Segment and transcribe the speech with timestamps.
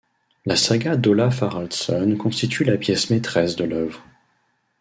[0.47, 4.01] La saga d'Olaf Haraldson constitue la pièce maîtresse de l'œuvre.